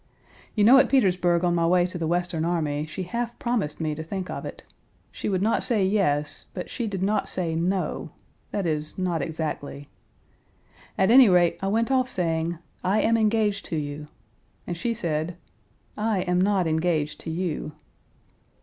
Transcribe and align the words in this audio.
You 0.55 0.63
know 0.63 0.79
at 0.79 0.89
Page 0.89 1.03
269 1.03 1.35
Petersburg 1.37 1.45
on 1.45 1.53
my 1.53 1.67
way 1.67 1.85
to 1.85 1.99
the 1.99 2.07
Western 2.07 2.43
army 2.43 2.87
she 2.87 3.03
half 3.03 3.37
promised 3.37 3.79
me 3.79 3.93
to 3.93 4.01
think 4.01 4.31
of 4.31 4.45
it. 4.45 4.63
She 5.11 5.29
would 5.29 5.43
not 5.43 5.61
say 5.61 5.85
'Yes,' 5.85 6.47
but 6.55 6.71
she 6.71 6.87
did 6.87 7.03
not 7.03 7.29
say 7.29 7.53
'No' 7.53 8.09
that 8.49 8.65
is, 8.65 8.97
not 8.97 9.21
exactly. 9.21 9.89
At 10.97 11.11
any 11.11 11.29
rate, 11.29 11.59
I 11.61 11.67
went 11.67 11.91
off 11.91 12.09
saying, 12.09 12.57
'I 12.83 12.99
am 13.01 13.15
engaged 13.15 13.65
to 13.67 13.75
you,' 13.77 14.07
and 14.65 14.75
she 14.75 14.95
said, 14.95 15.37
'I 15.95 16.21
am 16.21 16.41
not 16.41 16.65
engaged 16.65 17.19
to 17.21 17.29
you.' 17.29 17.73